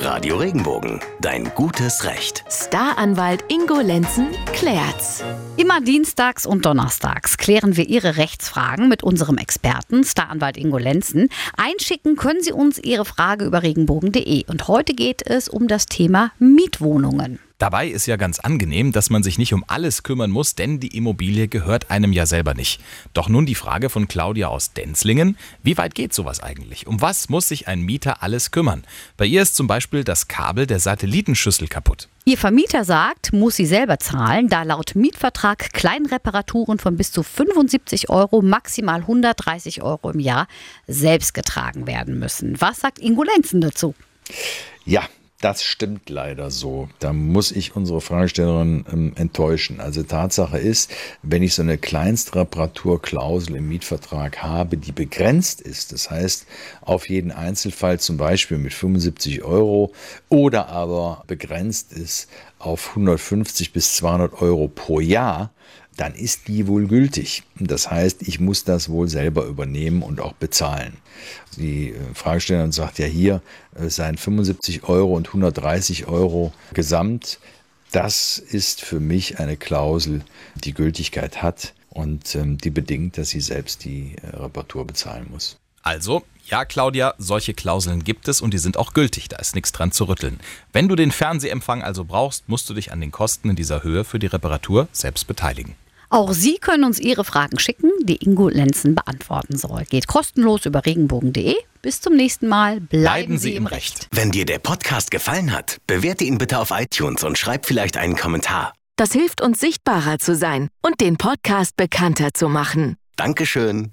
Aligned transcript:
Radio 0.00 0.36
Regenbogen, 0.36 1.00
dein 1.20 1.52
gutes 1.56 2.04
Recht. 2.04 2.44
Staranwalt 2.48 3.44
Ingo 3.48 3.80
Lenzen 3.80 4.28
klärt's. 4.52 5.24
Immer 5.56 5.80
dienstags 5.80 6.46
und 6.46 6.64
donnerstags 6.64 7.36
klären 7.36 7.76
wir 7.76 7.88
Ihre 7.88 8.16
Rechtsfragen 8.16 8.88
mit 8.88 9.02
unserem 9.02 9.38
Experten, 9.38 10.04
Staranwalt 10.04 10.56
Ingo 10.56 10.78
Lenzen. 10.78 11.28
Einschicken 11.56 12.14
können 12.14 12.42
Sie 12.42 12.52
uns 12.52 12.78
Ihre 12.78 13.04
Frage 13.04 13.44
über 13.44 13.64
regenbogen.de. 13.64 14.44
Und 14.46 14.68
heute 14.68 14.94
geht 14.94 15.26
es 15.26 15.48
um 15.48 15.66
das 15.66 15.86
Thema 15.86 16.30
Mietwohnungen. 16.38 17.40
Dabei 17.58 17.88
ist 17.88 18.06
ja 18.06 18.14
ganz 18.14 18.38
angenehm, 18.38 18.92
dass 18.92 19.10
man 19.10 19.24
sich 19.24 19.36
nicht 19.36 19.52
um 19.52 19.64
alles 19.66 20.04
kümmern 20.04 20.30
muss, 20.30 20.54
denn 20.54 20.78
die 20.78 20.96
Immobilie 20.96 21.48
gehört 21.48 21.90
einem 21.90 22.12
ja 22.12 22.24
selber 22.24 22.54
nicht. 22.54 22.80
Doch 23.14 23.28
nun 23.28 23.46
die 23.46 23.56
Frage 23.56 23.90
von 23.90 24.06
Claudia 24.06 24.46
aus 24.46 24.74
Denzlingen. 24.74 25.36
Wie 25.64 25.76
weit 25.76 25.96
geht 25.96 26.14
sowas 26.14 26.40
eigentlich? 26.40 26.86
Um 26.86 27.00
was 27.00 27.28
muss 27.28 27.48
sich 27.48 27.66
ein 27.66 27.80
Mieter 27.80 28.22
alles 28.22 28.52
kümmern? 28.52 28.84
Bei 29.16 29.26
ihr 29.26 29.42
ist 29.42 29.56
zum 29.56 29.66
Beispiel 29.66 30.04
das 30.04 30.28
Kabel 30.28 30.68
der 30.68 30.78
Satellitenschüssel 30.78 31.66
kaputt. 31.66 32.08
Ihr 32.24 32.38
Vermieter 32.38 32.84
sagt, 32.84 33.32
muss 33.32 33.56
sie 33.56 33.66
selber 33.66 33.98
zahlen, 33.98 34.48
da 34.48 34.62
laut 34.62 34.94
Mietvertrag 34.94 35.72
Kleinreparaturen 35.72 36.78
von 36.78 36.96
bis 36.96 37.10
zu 37.10 37.24
75 37.24 38.08
Euro, 38.08 38.40
maximal 38.40 39.00
130 39.00 39.82
Euro 39.82 40.10
im 40.10 40.20
Jahr 40.20 40.46
selbst 40.86 41.34
getragen 41.34 41.88
werden 41.88 42.20
müssen. 42.20 42.60
Was 42.60 42.78
sagt 42.78 43.00
Ingo 43.00 43.24
Lenzen 43.24 43.60
dazu? 43.60 43.96
Ja, 44.84 45.02
das 45.40 45.62
stimmt 45.62 46.10
leider 46.10 46.50
so. 46.50 46.88
Da 46.98 47.12
muss 47.12 47.52
ich 47.52 47.76
unsere 47.76 48.00
Fragestellerin 48.00 48.84
ähm, 48.92 49.12
enttäuschen. 49.14 49.80
Also 49.80 50.02
Tatsache 50.02 50.58
ist, 50.58 50.90
wenn 51.22 51.44
ich 51.44 51.54
so 51.54 51.62
eine 51.62 51.78
Kleinstreparaturklausel 51.78 53.54
im 53.54 53.68
Mietvertrag 53.68 54.42
habe, 54.42 54.76
die 54.76 54.90
begrenzt 54.90 55.60
ist, 55.60 55.92
das 55.92 56.10
heißt 56.10 56.46
auf 56.80 57.08
jeden 57.08 57.30
Einzelfall 57.30 58.00
zum 58.00 58.16
Beispiel 58.16 58.58
mit 58.58 58.74
75 58.74 59.44
Euro 59.44 59.92
oder 60.28 60.68
aber 60.68 61.22
begrenzt 61.28 61.92
ist 61.92 62.28
auf 62.58 62.90
150 62.90 63.72
bis 63.72 63.94
200 63.94 64.42
Euro 64.42 64.66
pro 64.66 64.98
Jahr, 64.98 65.52
dann 65.98 66.14
ist 66.14 66.46
die 66.46 66.66
wohl 66.68 66.86
gültig. 66.86 67.42
Das 67.58 67.90
heißt, 67.90 68.22
ich 68.22 68.40
muss 68.40 68.64
das 68.64 68.88
wohl 68.88 69.08
selber 69.08 69.44
übernehmen 69.44 70.02
und 70.02 70.20
auch 70.20 70.32
bezahlen. 70.32 70.96
Die 71.56 71.90
äh, 71.90 71.96
Fragestellerin 72.14 72.72
sagt 72.72 72.98
ja 72.98 73.06
hier, 73.06 73.42
es 73.74 73.96
seien 73.96 74.16
75 74.16 74.84
Euro 74.84 75.14
und 75.14 75.26
130 75.26 76.06
Euro 76.06 76.52
gesamt. 76.72 77.40
Das 77.90 78.38
ist 78.38 78.80
für 78.80 79.00
mich 79.00 79.40
eine 79.40 79.56
Klausel, 79.56 80.24
die 80.54 80.72
Gültigkeit 80.72 81.42
hat 81.42 81.74
und 81.90 82.34
ähm, 82.36 82.58
die 82.58 82.70
bedingt, 82.70 83.18
dass 83.18 83.30
sie 83.30 83.40
selbst 83.40 83.84
die 83.84 84.14
äh, 84.22 84.36
Reparatur 84.36 84.86
bezahlen 84.86 85.26
muss. 85.30 85.58
Also, 85.82 86.22
ja, 86.44 86.64
Claudia, 86.64 87.14
solche 87.18 87.54
Klauseln 87.54 88.04
gibt 88.04 88.28
es 88.28 88.40
und 88.40 88.54
die 88.54 88.58
sind 88.58 88.76
auch 88.76 88.92
gültig, 88.94 89.28
da 89.28 89.36
ist 89.36 89.54
nichts 89.54 89.72
dran 89.72 89.90
zu 89.90 90.04
rütteln. 90.04 90.38
Wenn 90.72 90.88
du 90.88 90.94
den 90.94 91.10
Fernsehempfang 91.10 91.82
also 91.82 92.04
brauchst, 92.04 92.48
musst 92.48 92.70
du 92.70 92.74
dich 92.74 92.92
an 92.92 93.00
den 93.00 93.10
Kosten 93.10 93.50
in 93.50 93.56
dieser 93.56 93.82
Höhe 93.82 94.04
für 94.04 94.18
die 94.18 94.26
Reparatur 94.26 94.86
selbst 94.92 95.26
beteiligen. 95.26 95.74
Auch 96.10 96.32
Sie 96.32 96.56
können 96.56 96.84
uns 96.84 96.98
Ihre 96.98 97.24
Fragen 97.24 97.58
schicken, 97.58 97.90
die 98.02 98.24
Ingo 98.24 98.48
Lenzen 98.48 98.94
beantworten 98.94 99.56
soll. 99.58 99.84
Geht 99.84 100.06
kostenlos 100.06 100.64
über 100.64 100.86
regenbogen.de. 100.86 101.54
Bis 101.82 102.00
zum 102.00 102.16
nächsten 102.16 102.48
Mal. 102.48 102.80
Bleiben, 102.80 103.02
Bleiben 103.02 103.38
Sie 103.38 103.54
im 103.54 103.66
Recht. 103.66 104.08
Wenn 104.10 104.30
dir 104.30 104.46
der 104.46 104.58
Podcast 104.58 105.10
gefallen 105.10 105.52
hat, 105.52 105.78
bewerte 105.86 106.24
ihn 106.24 106.38
bitte 106.38 106.58
auf 106.58 106.70
iTunes 106.70 107.24
und 107.24 107.38
schreib 107.38 107.66
vielleicht 107.66 107.96
einen 107.96 108.16
Kommentar. 108.16 108.72
Das 108.96 109.12
hilft 109.12 109.40
uns 109.42 109.60
sichtbarer 109.60 110.18
zu 110.18 110.34
sein 110.34 110.68
und 110.82 111.00
den 111.00 111.18
Podcast 111.18 111.76
bekannter 111.76 112.34
zu 112.34 112.48
machen. 112.48 112.96
Dankeschön. 113.16 113.92